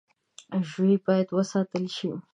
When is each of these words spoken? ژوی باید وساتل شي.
ژوی 0.69 0.95
باید 1.05 1.27
وساتل 1.37 1.83
شي. 1.95 2.09